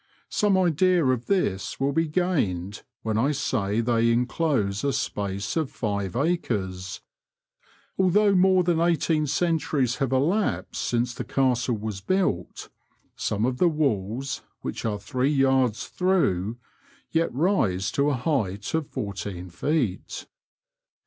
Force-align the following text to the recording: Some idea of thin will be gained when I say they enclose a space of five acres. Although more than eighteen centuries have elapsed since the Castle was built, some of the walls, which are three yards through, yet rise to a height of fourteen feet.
Some 0.29 0.57
idea 0.57 1.05
of 1.05 1.25
thin 1.25 1.59
will 1.79 1.91
be 1.93 2.07
gained 2.07 2.81
when 3.03 3.19
I 3.19 3.31
say 3.33 3.81
they 3.81 4.11
enclose 4.11 4.83
a 4.83 4.93
space 4.93 5.55
of 5.55 5.69
five 5.69 6.15
acres. 6.15 7.01
Although 7.99 8.33
more 8.33 8.63
than 8.63 8.79
eighteen 8.81 9.27
centuries 9.27 9.97
have 9.97 10.11
elapsed 10.11 10.81
since 10.81 11.13
the 11.13 11.23
Castle 11.23 11.77
was 11.77 12.01
built, 12.01 12.69
some 13.15 13.45
of 13.45 13.59
the 13.59 13.69
walls, 13.69 14.41
which 14.61 14.85
are 14.85 14.97
three 14.97 15.29
yards 15.31 15.85
through, 15.85 16.57
yet 17.11 17.31
rise 17.31 17.91
to 17.91 18.09
a 18.09 18.15
height 18.15 18.73
of 18.73 18.87
fourteen 18.87 19.51
feet. 19.51 20.25